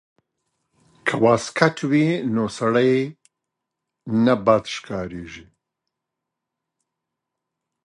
[1.05, 2.93] که واسکټ وي نو سړی
[4.23, 5.45] نه بد ښکاریږي.